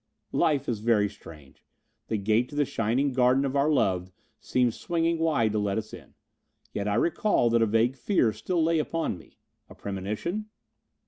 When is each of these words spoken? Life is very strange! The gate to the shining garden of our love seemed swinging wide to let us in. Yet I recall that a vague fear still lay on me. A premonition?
Life 0.33 0.67
is 0.67 0.79
very 0.79 1.07
strange! 1.07 1.63
The 2.07 2.17
gate 2.17 2.49
to 2.49 2.55
the 2.55 2.65
shining 2.65 3.13
garden 3.13 3.45
of 3.45 3.55
our 3.55 3.69
love 3.69 4.11
seemed 4.39 4.73
swinging 4.73 5.19
wide 5.19 5.51
to 5.51 5.59
let 5.59 5.77
us 5.77 5.93
in. 5.93 6.15
Yet 6.73 6.87
I 6.87 6.95
recall 6.95 7.51
that 7.51 7.61
a 7.61 7.67
vague 7.67 7.95
fear 7.95 8.33
still 8.33 8.63
lay 8.63 8.81
on 8.81 9.19
me. 9.19 9.37
A 9.69 9.75
premonition? 9.75 10.47